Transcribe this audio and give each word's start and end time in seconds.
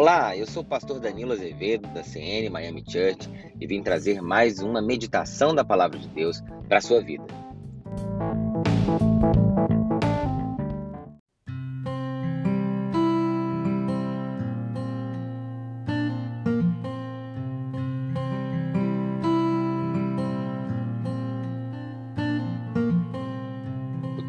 Olá, 0.00 0.34
eu 0.34 0.46
sou 0.46 0.62
o 0.62 0.64
pastor 0.64 0.98
Danilo 0.98 1.34
Azevedo, 1.34 1.86
da 1.88 2.02
CN 2.02 2.48
Miami 2.48 2.82
Church, 2.88 3.28
e 3.60 3.66
vim 3.66 3.82
trazer 3.82 4.22
mais 4.22 4.58
uma 4.60 4.80
meditação 4.80 5.54
da 5.54 5.62
Palavra 5.62 5.98
de 5.98 6.08
Deus 6.08 6.42
para 6.66 6.78
a 6.78 6.80
sua 6.80 7.02
vida. 7.02 7.49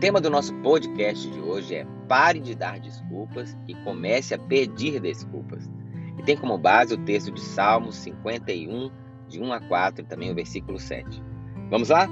Tema 0.02 0.20
do 0.20 0.32
nosso 0.32 0.52
podcast 0.64 1.30
de 1.30 1.40
hoje 1.40 1.76
é 1.76 1.86
Pare 2.08 2.40
de 2.40 2.56
dar 2.56 2.80
desculpas 2.80 3.56
e 3.68 3.76
comece 3.84 4.34
a 4.34 4.40
pedir 4.40 5.00
desculpas. 5.00 5.70
E 6.18 6.24
tem 6.24 6.36
como 6.36 6.58
base 6.58 6.96
o 6.96 6.98
texto 6.98 7.32
de 7.32 7.40
Salmos 7.40 7.98
51, 7.98 8.90
de 9.28 9.40
1 9.40 9.54
a 9.54 9.60
4 9.60 10.04
e 10.04 10.08
também 10.08 10.32
o 10.32 10.34
versículo 10.34 10.80
7. 10.80 11.22
Vamos 11.70 11.90
lá? 11.90 12.10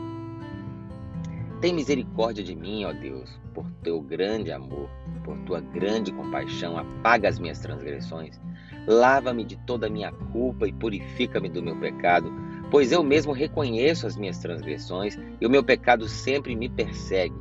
Tem 1.62 1.74
misericórdia 1.74 2.44
de 2.44 2.56
mim, 2.56 2.86
ó 2.86 2.94
Deus, 2.94 3.42
por 3.56 3.66
teu 3.82 4.00
grande 4.00 4.52
amor, 4.52 4.88
por 5.24 5.36
tua 5.40 5.60
grande 5.60 6.12
compaixão, 6.12 6.78
apaga 6.78 7.28
as 7.28 7.40
minhas 7.40 7.58
transgressões. 7.58 8.40
Lava-me 8.86 9.44
de 9.44 9.58
toda 9.66 9.88
a 9.88 9.90
minha 9.90 10.12
culpa 10.32 10.68
e 10.68 10.74
purifica-me 10.74 11.50
do 11.50 11.64
meu 11.64 11.76
pecado, 11.80 12.32
pois 12.70 12.92
eu 12.92 13.02
mesmo 13.02 13.34
reconheço 13.34 14.06
as 14.06 14.16
minhas 14.16 14.38
transgressões 14.38 15.18
e 15.42 15.48
o 15.48 15.50
meu 15.50 15.64
pecado 15.64 16.08
sempre 16.08 16.56
me 16.56 16.70
persegue. 16.70 17.34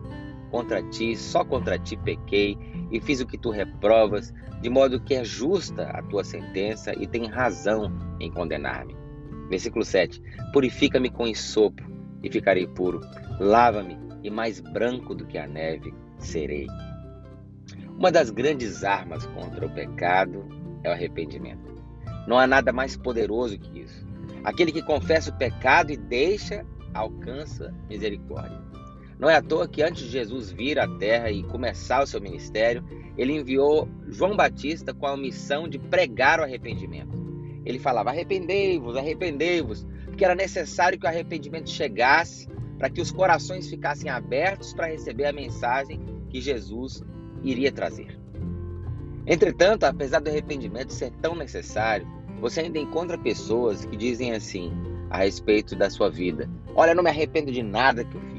Contra 0.50 0.82
ti, 0.82 1.14
só 1.16 1.44
contra 1.44 1.78
ti 1.78 1.96
pequei 1.96 2.56
e 2.90 3.00
fiz 3.00 3.20
o 3.20 3.26
que 3.26 3.36
tu 3.36 3.50
reprovas, 3.50 4.32
de 4.60 4.70
modo 4.70 5.00
que 5.00 5.14
é 5.14 5.24
justa 5.24 5.84
a 5.90 6.02
tua 6.02 6.24
sentença 6.24 6.92
e 6.98 7.06
tem 7.06 7.26
razão 7.26 7.92
em 8.18 8.30
condenar-me. 8.30 8.96
Versículo 9.48 9.84
7: 9.84 10.22
Purifica-me 10.52 11.10
com 11.10 11.26
ensopo 11.26 11.82
e 12.22 12.30
ficarei 12.30 12.66
puro, 12.66 13.00
lava-me 13.38 13.98
e 14.22 14.30
mais 14.30 14.60
branco 14.60 15.14
do 15.14 15.26
que 15.26 15.38
a 15.38 15.46
neve 15.46 15.94
serei. 16.18 16.66
Uma 17.98 18.10
das 18.10 18.30
grandes 18.30 18.84
armas 18.84 19.26
contra 19.26 19.66
o 19.66 19.70
pecado 19.70 20.46
é 20.82 20.88
o 20.88 20.92
arrependimento. 20.92 21.74
Não 22.26 22.38
há 22.38 22.46
nada 22.46 22.72
mais 22.72 22.96
poderoso 22.96 23.58
que 23.58 23.80
isso. 23.80 24.06
Aquele 24.44 24.70
que 24.70 24.82
confessa 24.82 25.30
o 25.30 25.36
pecado 25.36 25.90
e 25.90 25.96
deixa, 25.96 26.64
alcança 26.94 27.74
misericórdia. 27.88 28.67
Não 29.18 29.28
é 29.28 29.36
à 29.36 29.42
toa 29.42 29.66
que 29.66 29.82
antes 29.82 30.04
de 30.04 30.10
Jesus 30.10 30.50
vir 30.50 30.78
à 30.78 30.86
terra 30.86 31.30
e 31.30 31.42
começar 31.42 32.02
o 32.02 32.06
seu 32.06 32.20
ministério, 32.20 32.84
ele 33.16 33.32
enviou 33.32 33.88
João 34.08 34.36
Batista 34.36 34.94
com 34.94 35.06
a 35.06 35.16
missão 35.16 35.68
de 35.68 35.78
pregar 35.78 36.38
o 36.38 36.44
arrependimento. 36.44 37.18
Ele 37.64 37.78
falava: 37.78 38.10
arrependei-vos, 38.10 38.96
arrependei-vos, 38.96 39.86
porque 40.06 40.24
era 40.24 40.34
necessário 40.34 40.98
que 40.98 41.04
o 41.04 41.08
arrependimento 41.08 41.68
chegasse 41.68 42.48
para 42.78 42.88
que 42.88 43.00
os 43.00 43.10
corações 43.10 43.68
ficassem 43.68 44.08
abertos 44.08 44.72
para 44.72 44.86
receber 44.86 45.26
a 45.26 45.32
mensagem 45.32 46.00
que 46.30 46.40
Jesus 46.40 47.02
iria 47.42 47.72
trazer. 47.72 48.16
Entretanto, 49.26 49.84
apesar 49.84 50.20
do 50.20 50.30
arrependimento 50.30 50.92
ser 50.92 51.10
tão 51.20 51.34
necessário, 51.34 52.06
você 52.40 52.60
ainda 52.60 52.78
encontra 52.78 53.18
pessoas 53.18 53.84
que 53.84 53.96
dizem 53.96 54.32
assim 54.32 54.72
a 55.10 55.18
respeito 55.18 55.74
da 55.74 55.90
sua 55.90 56.08
vida: 56.08 56.48
Olha, 56.74 56.92
eu 56.92 56.96
não 56.96 57.02
me 57.02 57.10
arrependo 57.10 57.50
de 57.50 57.62
nada 57.62 58.04
que 58.04 58.14
eu 58.14 58.20
fiz. 58.20 58.37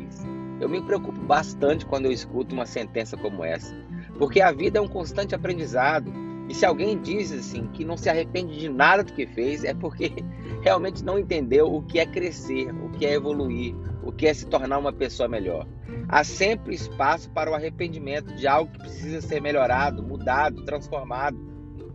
Eu 0.60 0.68
me 0.68 0.82
preocupo 0.82 1.20
bastante 1.22 1.86
quando 1.86 2.06
eu 2.06 2.12
escuto 2.12 2.54
uma 2.54 2.66
sentença 2.66 3.16
como 3.16 3.44
essa, 3.44 3.74
porque 4.18 4.42
a 4.42 4.52
vida 4.52 4.80
é 4.80 4.82
um 4.82 4.88
constante 4.88 5.34
aprendizado. 5.34 6.12
E 6.50 6.54
se 6.54 6.66
alguém 6.66 7.00
diz 7.00 7.32
assim 7.32 7.68
que 7.68 7.86
não 7.86 7.96
se 7.96 8.10
arrepende 8.10 8.58
de 8.58 8.68
nada 8.68 9.04
do 9.04 9.14
que 9.14 9.26
fez, 9.28 9.64
é 9.64 9.74
porque 9.74 10.12
realmente 10.62 11.04
não 11.04 11.20
entendeu 11.20 11.74
o 11.74 11.84
que 11.84 12.00
é 12.00 12.06
crescer, 12.06 12.74
o 12.74 12.90
que 12.90 13.06
é 13.06 13.14
evoluir, 13.14 13.76
o 14.04 14.12
que 14.12 14.28
é 14.28 14.34
se 14.34 14.48
tornar 14.48 14.80
uma 14.80 14.92
pessoa 14.92 15.30
melhor. 15.30 15.68
Há 16.08 16.24
sempre 16.24 16.74
espaço 16.74 17.30
para 17.30 17.52
o 17.52 17.54
arrependimento 17.54 18.34
de 18.34 18.48
algo 18.48 18.72
que 18.72 18.80
precisa 18.80 19.22
ser 19.22 19.40
melhorado, 19.40 20.02
mudado, 20.02 20.66
transformado. 20.66 21.38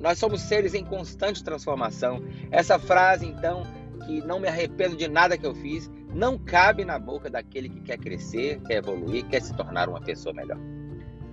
Nós 0.00 0.18
somos 0.18 0.40
seres 0.42 0.72
em 0.72 0.84
constante 0.84 1.42
transformação. 1.42 2.22
Essa 2.50 2.78
frase, 2.78 3.26
então, 3.26 3.64
que 4.06 4.20
não 4.20 4.38
me 4.38 4.46
arrependo 4.46 4.96
de 4.96 5.08
nada 5.08 5.36
que 5.36 5.46
eu 5.46 5.54
fiz, 5.54 5.90
não 6.14 6.38
cabe 6.38 6.84
na 6.84 6.98
boca 6.98 7.28
daquele 7.28 7.68
que 7.68 7.80
quer 7.80 7.98
crescer, 7.98 8.60
quer 8.66 8.76
evoluir, 8.76 9.26
quer 9.26 9.42
se 9.42 9.54
tornar 9.54 9.88
uma 9.88 10.00
pessoa 10.00 10.32
melhor. 10.32 10.58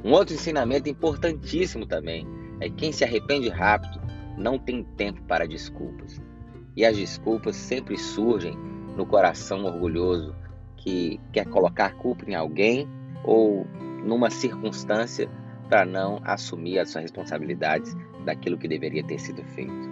Um 0.03 0.11
outro 0.11 0.33
ensinamento 0.33 0.89
importantíssimo 0.89 1.85
também 1.85 2.27
é 2.59 2.67
que 2.67 2.75
quem 2.75 2.91
se 2.91 3.03
arrepende 3.03 3.47
rápido 3.49 4.01
não 4.37 4.57
tem 4.57 4.83
tempo 4.83 5.21
para 5.23 5.47
desculpas. 5.47 6.19
E 6.75 6.83
as 6.83 6.97
desculpas 6.97 7.55
sempre 7.55 7.95
surgem 7.97 8.57
no 8.97 9.05
coração 9.05 9.63
orgulhoso 9.65 10.35
que 10.77 11.19
quer 11.31 11.45
colocar 11.45 11.93
culpa 11.97 12.25
em 12.27 12.33
alguém 12.33 12.87
ou 13.23 13.67
numa 14.03 14.31
circunstância 14.31 15.29
para 15.69 15.85
não 15.85 16.19
assumir 16.23 16.79
as 16.79 16.89
suas 16.89 17.03
responsabilidades 17.03 17.95
daquilo 18.25 18.57
que 18.57 18.67
deveria 18.67 19.03
ter 19.03 19.19
sido 19.19 19.43
feito. 19.43 19.90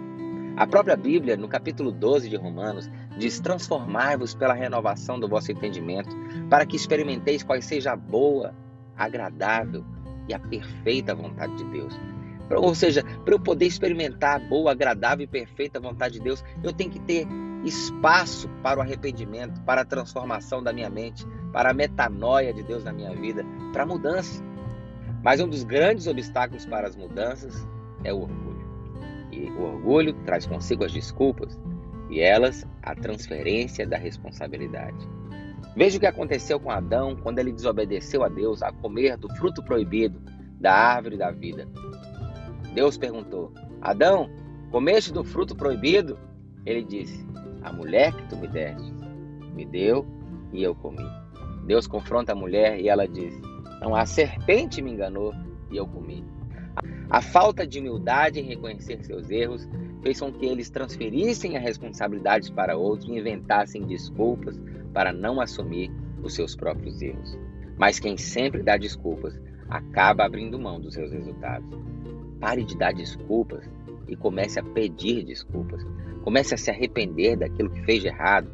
A 0.60 0.66
própria 0.66 0.94
Bíblia, 0.94 1.38
no 1.38 1.48
capítulo 1.48 1.90
12 1.90 2.28
de 2.28 2.36
Romanos, 2.36 2.90
diz: 3.16 3.40
Transformai-vos 3.40 4.34
pela 4.34 4.52
renovação 4.52 5.18
do 5.18 5.26
vosso 5.26 5.50
entendimento, 5.50 6.14
para 6.50 6.66
que 6.66 6.76
experimenteis 6.76 7.42
qual 7.42 7.62
seja 7.62 7.92
a 7.92 7.96
boa, 7.96 8.54
agradável 8.94 9.82
e 10.28 10.34
a 10.34 10.38
perfeita 10.38 11.14
vontade 11.14 11.56
de 11.56 11.64
Deus. 11.64 11.98
Ou 12.50 12.74
seja, 12.74 13.02
para 13.24 13.32
eu 13.32 13.40
poder 13.40 13.64
experimentar 13.64 14.36
a 14.36 14.38
boa, 14.38 14.72
agradável 14.72 15.24
e 15.24 15.26
perfeita 15.26 15.80
vontade 15.80 16.18
de 16.18 16.20
Deus, 16.20 16.44
eu 16.62 16.74
tenho 16.74 16.90
que 16.90 17.00
ter 17.00 17.26
espaço 17.64 18.46
para 18.62 18.80
o 18.80 18.82
arrependimento, 18.82 19.62
para 19.62 19.80
a 19.80 19.84
transformação 19.86 20.62
da 20.62 20.74
minha 20.74 20.90
mente, 20.90 21.26
para 21.54 21.70
a 21.70 21.74
metanoia 21.74 22.52
de 22.52 22.62
Deus 22.62 22.84
na 22.84 22.92
minha 22.92 23.14
vida, 23.14 23.46
para 23.72 23.84
a 23.84 23.86
mudança. 23.86 24.44
Mas 25.22 25.40
um 25.40 25.48
dos 25.48 25.64
grandes 25.64 26.06
obstáculos 26.06 26.66
para 26.66 26.86
as 26.86 26.94
mudanças 26.94 27.66
é 28.04 28.12
o 28.12 28.20
orgulho. 28.20 28.49
E 29.32 29.50
o 29.50 29.62
orgulho 29.62 30.12
traz 30.24 30.46
consigo 30.46 30.84
as 30.84 30.92
desculpas 30.92 31.58
e 32.08 32.20
elas 32.20 32.66
a 32.82 32.94
transferência 32.94 33.86
da 33.86 33.96
responsabilidade. 33.96 35.08
Veja 35.76 35.96
o 35.96 36.00
que 36.00 36.06
aconteceu 36.06 36.58
com 36.58 36.70
Adão 36.70 37.16
quando 37.16 37.38
ele 37.38 37.52
desobedeceu 37.52 38.24
a 38.24 38.28
Deus 38.28 38.62
a 38.62 38.72
comer 38.72 39.16
do 39.16 39.28
fruto 39.36 39.62
proibido 39.62 40.20
da 40.60 40.74
árvore 40.74 41.16
da 41.16 41.30
vida. 41.30 41.68
Deus 42.74 42.98
perguntou: 42.98 43.52
Adão, 43.80 44.28
comeste 44.70 45.12
do 45.12 45.24
fruto 45.24 45.54
proibido? 45.54 46.18
Ele 46.66 46.82
disse: 46.82 47.24
A 47.62 47.72
mulher 47.72 48.12
que 48.14 48.28
tu 48.28 48.36
me 48.36 48.48
deste 48.48 48.92
me 49.54 49.64
deu 49.64 50.06
e 50.52 50.62
eu 50.62 50.74
comi. 50.74 51.06
Deus 51.66 51.86
confronta 51.86 52.32
a 52.32 52.36
mulher 52.36 52.80
e 52.80 52.88
ela 52.88 53.06
diz: 53.06 53.40
Não, 53.80 53.94
a 53.94 54.04
serpente 54.04 54.82
me 54.82 54.90
enganou 54.90 55.32
e 55.70 55.76
eu 55.76 55.86
comi. 55.86 56.24
A 57.10 57.20
falta 57.20 57.66
de 57.66 57.80
humildade 57.80 58.38
em 58.38 58.44
reconhecer 58.44 59.02
seus 59.02 59.28
erros 59.30 59.68
fez 60.00 60.20
com 60.20 60.32
que 60.32 60.46
eles 60.46 60.70
transferissem 60.70 61.56
as 61.56 61.62
responsabilidades 61.62 62.50
para 62.50 62.76
outros 62.76 63.08
e 63.08 63.18
inventassem 63.18 63.84
desculpas 63.84 64.60
para 64.94 65.12
não 65.12 65.40
assumir 65.40 65.90
os 66.22 66.34
seus 66.34 66.54
próprios 66.54 67.02
erros. 67.02 67.36
Mas 67.76 67.98
quem 67.98 68.16
sempre 68.16 68.62
dá 68.62 68.76
desculpas 68.76 69.36
acaba 69.68 70.24
abrindo 70.24 70.58
mão 70.58 70.80
dos 70.80 70.94
seus 70.94 71.10
resultados. 71.10 71.68
Pare 72.38 72.62
de 72.62 72.76
dar 72.76 72.94
desculpas 72.94 73.68
e 74.06 74.14
comece 74.14 74.60
a 74.60 74.62
pedir 74.62 75.24
desculpas. 75.24 75.84
Comece 76.22 76.54
a 76.54 76.58
se 76.58 76.70
arrepender 76.70 77.36
daquilo 77.36 77.70
que 77.70 77.82
fez 77.82 78.02
de 78.02 78.08
errado. 78.08 78.48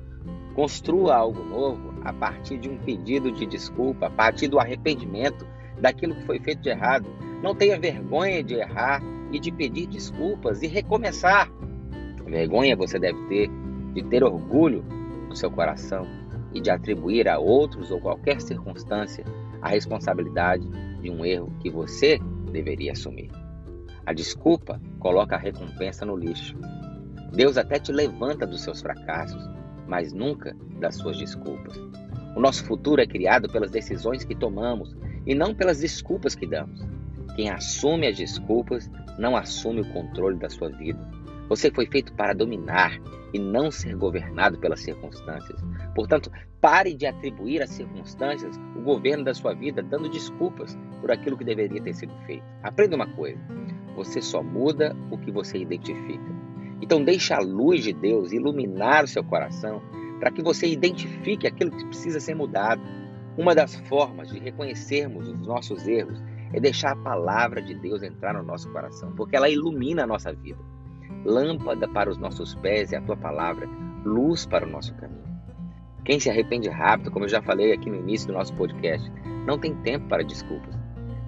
Construa 0.57 1.15
algo 1.15 1.45
novo 1.45 1.93
a 2.03 2.15
partir 2.15 2.57
de 2.57 2.67
um 2.67 2.79
pedido 2.79 3.31
de 3.31 3.45
desculpa, 3.45 4.07
a 4.07 4.11
partir 4.11 4.49
do 4.49 4.59
arrependimento 4.59 5.47
daquilo 5.79 6.15
que 6.15 6.25
foi 6.25 6.41
feito 6.41 6.63
de 6.63 6.71
errado. 6.71 7.07
Não 7.43 7.55
tenha 7.55 7.79
vergonha 7.79 8.43
de 8.43 8.55
errar 8.55 9.03
e 9.31 9.39
de 9.39 9.53
pedir 9.53 9.87
desculpas 9.87 10.63
e 10.63 10.67
recomeçar. 10.67 11.53
Vergonha 12.25 12.75
você 12.75 12.99
deve 12.99 13.23
ter 13.29 13.51
de 13.93 14.03
ter 14.05 14.25
orgulho 14.25 14.83
no 15.29 15.37
seu 15.37 15.51
coração 15.51 16.07
e 16.55 16.61
de 16.61 16.71
atribuir 16.71 17.29
a 17.29 17.39
outros 17.39 17.91
ou 17.91 18.01
qualquer 18.01 18.41
circunstância 18.41 19.27
a 19.61 19.69
responsabilidade 19.69 20.67
de 21.03 21.11
um 21.11 21.23
erro 21.23 21.53
que 21.61 21.69
você 21.69 22.19
deveria 22.51 22.93
assumir. 22.93 23.31
A 24.07 24.15
desculpa 24.15 24.81
coloca 25.01 25.37
a 25.37 25.39
recompensa 25.39 26.07
no 26.07 26.17
lixo. 26.17 26.57
Deus 27.35 27.59
até 27.59 27.79
te 27.79 27.93
levanta 27.93 28.47
dos 28.47 28.63
seus 28.63 28.81
fracassos, 28.81 29.56
mas 29.87 30.13
nunca 30.13 30.57
das 30.81 30.97
suas 30.97 31.17
desculpas. 31.19 31.77
O 32.37 32.41
nosso 32.41 32.65
futuro 32.65 33.01
é 33.01 33.07
criado 33.07 33.49
pelas 33.49 33.71
decisões 33.71 34.25
que 34.25 34.35
tomamos 34.35 34.97
e 35.27 35.35
não 35.35 35.55
pelas 35.55 35.81
desculpas 35.81 36.35
que 36.35 36.47
damos. 36.47 36.87
Quem 37.35 37.51
assume 37.51 38.07
as 38.07 38.17
desculpas 38.17 38.91
não 39.19 39.37
assume 39.37 39.81
o 39.81 39.93
controle 39.93 40.39
da 40.39 40.49
sua 40.49 40.69
vida. 40.69 40.99
Você 41.49 41.71
foi 41.71 41.87
feito 41.87 42.13
para 42.15 42.35
dominar 42.35 42.99
e 43.33 43.39
não 43.39 43.71
ser 43.71 43.95
governado 43.95 44.59
pelas 44.59 44.81
circunstâncias. 44.81 45.61
Portanto, 45.95 46.31
pare 46.61 46.95
de 46.95 47.07
atribuir 47.07 47.63
às 47.63 47.71
circunstâncias 47.71 48.59
o 48.75 48.81
governo 48.81 49.25
da 49.25 49.35
sua 49.35 49.55
vida, 49.55 49.83
dando 49.83 50.09
desculpas 50.09 50.77
por 51.01 51.11
aquilo 51.11 51.37
que 51.37 51.45
deveria 51.45 51.83
ter 51.83 51.95
sido 51.95 52.13
feito. 52.27 52.45
Aprenda 52.63 52.97
uma 52.97 53.07
coisa: 53.07 53.39
Você 53.95 54.21
só 54.21 54.43
muda 54.43 54.97
o 55.11 55.19
que 55.19 55.31
você 55.31 55.59
identifica. 55.59 56.36
Então 56.81 57.03
deixe 57.03 57.33
a 57.33 57.39
luz 57.39 57.83
de 57.83 57.93
Deus 57.93 58.33
iluminar 58.33 59.05
o 59.05 59.09
seu 59.09 59.25
coração 59.25 59.81
para 60.19 60.31
que 60.31 60.43
você 60.43 60.67
identifique 60.67 61.47
aquilo 61.47 61.71
que 61.71 61.85
precisa 61.87 62.21
ser 62.21 62.35
mudado. 62.35 62.83
Uma 63.37 63.55
das 63.55 63.77
formas 63.89 64.29
de 64.31 64.39
reconhecermos 64.39 65.29
os 65.29 65.41
nossos 65.41 65.87
erros 65.87 66.23
é 66.53 66.61
deixar 66.61 66.93
a 66.93 66.97
palavra 66.97 67.61
de 67.61 67.75
Deus 67.75 68.03
entrar 68.03 68.35
no 68.35 68.43
nosso 68.43 68.71
coração, 68.71 69.13
porque 69.13 69.37
ela 69.37 69.49
ilumina 69.49 70.05
a 70.05 70.07
nossa 70.07 70.33
vida. 70.33 70.61
Lâmpada 71.25 71.89
para 71.89 72.11
os 72.11 72.19
nossos 72.19 72.55
pés 72.55 72.93
é 72.93 72.97
a 72.97 73.03
tua 73.03 73.17
palavra, 73.17 73.69
luz 74.05 74.47
para 74.47 74.67
o 74.67 74.71
nosso 74.71 74.95
caminho. 74.95 75.27
Quem 76.05 76.21
se 76.21 76.31
arrepende 76.31 76.69
rápido, 76.69 77.11
como 77.11 77.25
eu 77.25 77.29
já 77.29 77.43
falei 77.43 77.73
aqui 77.73 77.91
no 77.91 77.97
início 77.97 78.29
do 78.29 78.35
nosso 78.35 78.55
podcast, 78.55 79.11
não 79.45 79.59
tem 79.59 79.75
tempo 79.83 80.09
para 80.09 80.23
desculpas. 80.23 80.75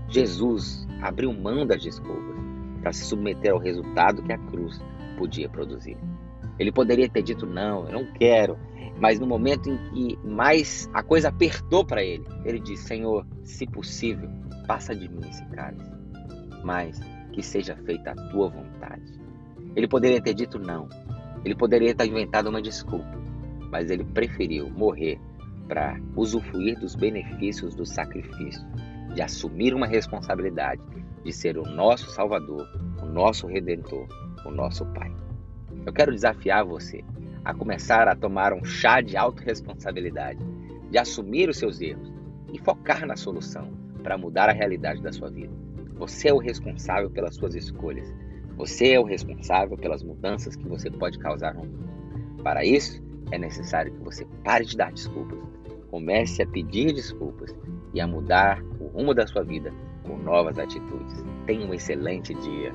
Jesus 0.08 0.86
abriu 1.02 1.32
mão 1.32 1.66
das 1.66 1.82
desculpas 1.82 2.36
para 2.80 2.92
se 2.92 3.04
submeter 3.04 3.52
ao 3.52 3.58
resultado 3.58 4.22
que 4.22 4.32
a 4.32 4.38
cruz 4.38 4.80
podia 5.18 5.48
produzir. 5.48 5.96
Ele 6.58 6.72
poderia 6.72 7.08
ter 7.08 7.22
dito 7.22 7.44
não, 7.44 7.86
eu 7.86 7.92
não 7.92 8.12
quero, 8.12 8.56
mas 9.00 9.20
no 9.20 9.26
momento 9.26 9.68
em 9.68 9.76
que 9.90 10.18
mais 10.24 10.88
a 10.94 11.02
coisa 11.02 11.28
apertou 11.28 11.84
para 11.84 12.02
ele, 12.02 12.24
ele 12.44 12.60
disse: 12.60 12.84
Senhor, 12.84 13.26
se 13.44 13.66
possível, 13.66 14.28
passa 14.66 14.94
de 14.94 15.08
mim 15.08 15.28
esse 15.28 15.44
cálice, 15.46 15.90
mas 16.64 17.00
que 17.32 17.42
seja 17.42 17.76
feita 17.84 18.12
a 18.12 18.30
tua 18.30 18.48
vontade. 18.48 19.18
Ele 19.76 19.86
poderia 19.86 20.20
ter 20.20 20.34
dito 20.34 20.58
não, 20.58 20.88
ele 21.44 21.54
poderia 21.54 21.94
ter 21.94 22.06
inventado 22.06 22.48
uma 22.48 22.62
desculpa, 22.62 23.18
mas 23.70 23.90
ele 23.90 24.04
preferiu 24.04 24.68
morrer 24.70 25.20
para 25.68 26.00
usufruir 26.16 26.78
dos 26.80 26.94
benefícios 26.94 27.74
do 27.74 27.84
sacrifício, 27.84 28.66
de 29.14 29.22
assumir 29.22 29.74
uma 29.74 29.86
responsabilidade, 29.86 30.80
de 31.22 31.32
ser 31.32 31.58
o 31.58 31.62
nosso 31.62 32.10
Salvador, 32.10 32.66
o 33.02 33.06
nosso 33.06 33.46
Redentor, 33.46 34.08
o 34.44 34.50
nosso 34.50 34.84
Pai. 34.86 35.12
Eu 35.84 35.92
quero 35.92 36.12
desafiar 36.12 36.64
você 36.64 37.04
a 37.44 37.54
começar 37.54 38.08
a 38.08 38.16
tomar 38.16 38.52
um 38.52 38.64
chá 38.64 39.00
de 39.00 39.16
autorresponsabilidade, 39.16 40.44
de 40.90 40.98
assumir 40.98 41.48
os 41.48 41.58
seus 41.58 41.80
erros 41.80 42.12
e 42.52 42.58
focar 42.58 43.06
na 43.06 43.16
solução 43.16 43.70
para 44.02 44.18
mudar 44.18 44.48
a 44.48 44.52
realidade 44.52 45.02
da 45.02 45.12
sua 45.12 45.30
vida. 45.30 45.52
Você 45.94 46.28
é 46.28 46.32
o 46.32 46.38
responsável 46.38 47.10
pelas 47.10 47.34
suas 47.34 47.54
escolhas. 47.54 48.12
Você 48.56 48.92
é 48.92 49.00
o 49.00 49.04
responsável 49.04 49.76
pelas 49.76 50.02
mudanças 50.02 50.56
que 50.56 50.66
você 50.68 50.90
pode 50.90 51.18
causar 51.18 51.54
no 51.54 51.64
mundo. 51.64 51.88
Para 52.42 52.64
isso, 52.64 53.02
é 53.30 53.38
necessário 53.38 53.92
que 53.92 54.02
você 54.02 54.24
pare 54.44 54.64
de 54.64 54.76
dar 54.76 54.92
desculpas, 54.92 55.38
comece 55.90 56.42
a 56.42 56.46
pedir 56.46 56.92
desculpas 56.92 57.54
e 57.92 58.00
a 58.00 58.06
mudar 58.06 58.62
o 58.80 58.86
rumo 58.86 59.12
da 59.12 59.26
sua 59.26 59.42
vida 59.42 59.72
com 60.02 60.16
novas 60.16 60.58
atitudes. 60.58 61.24
Tenha 61.46 61.66
um 61.66 61.74
excelente 61.74 62.34
dia. 62.34 62.72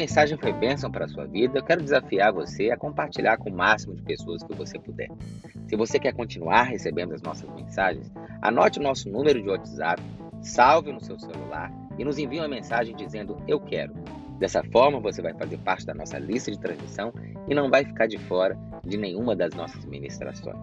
Mensagem 0.00 0.38
foi 0.38 0.50
bênção 0.50 0.90
para 0.90 1.04
a 1.04 1.08
sua 1.08 1.26
vida, 1.26 1.58
eu 1.58 1.62
quero 1.62 1.82
desafiar 1.82 2.32
você 2.32 2.70
a 2.70 2.76
compartilhar 2.76 3.36
com 3.36 3.50
o 3.50 3.54
máximo 3.54 3.94
de 3.94 4.02
pessoas 4.02 4.42
que 4.42 4.54
você 4.54 4.78
puder. 4.78 5.08
Se 5.66 5.76
você 5.76 5.98
quer 5.98 6.14
continuar 6.14 6.62
recebendo 6.62 7.12
as 7.12 7.20
nossas 7.20 7.48
mensagens, 7.50 8.10
anote 8.40 8.78
o 8.78 8.82
nosso 8.82 9.10
número 9.10 9.42
de 9.42 9.48
WhatsApp, 9.50 10.02
salve 10.40 10.90
no 10.90 11.04
seu 11.04 11.20
celular 11.20 11.70
e 11.98 12.04
nos 12.04 12.16
envie 12.16 12.38
uma 12.38 12.48
mensagem 12.48 12.96
dizendo 12.96 13.36
eu 13.46 13.60
quero. 13.60 13.92
Dessa 14.38 14.64
forma, 14.72 14.98
você 15.00 15.20
vai 15.20 15.34
fazer 15.34 15.58
parte 15.58 15.84
da 15.84 15.92
nossa 15.92 16.18
lista 16.18 16.50
de 16.50 16.58
transmissão 16.58 17.12
e 17.46 17.54
não 17.54 17.68
vai 17.68 17.84
ficar 17.84 18.06
de 18.06 18.16
fora 18.16 18.58
de 18.82 18.96
nenhuma 18.96 19.36
das 19.36 19.52
nossas 19.52 19.84
ministrações. 19.84 20.56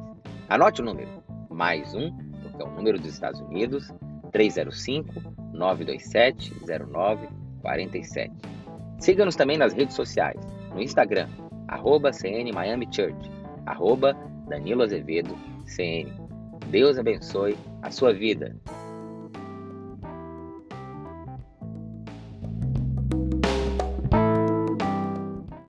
Anote 0.50 0.82
o 0.82 0.86
número, 0.86 1.24
mais 1.48 1.94
um, 1.94 2.12
porque 2.42 2.60
é 2.60 2.66
o 2.66 2.72
número 2.72 2.98
dos 2.98 3.14
Estados 3.14 3.40
Unidos, 3.42 3.94
305 4.32 5.14
927 5.54 6.54
09 6.92 7.28
47. 7.62 8.57
Siga-nos 9.00 9.36
também 9.36 9.58
nas 9.58 9.74
redes 9.74 9.96
sociais, 9.96 10.40
no 10.74 10.82
Instagram, 10.82 11.28
arroba 11.68 12.12
CN 12.12 12.52
Miami 12.52 12.88
Church, 12.92 13.32
arroba 13.66 14.16
Danilo 14.48 14.84
Azevedo 14.84 15.38
CN. 15.66 16.12
Deus 16.70 16.98
abençoe 16.98 17.58
a 17.82 17.92
sua 17.92 18.14
vida. 18.14 18.56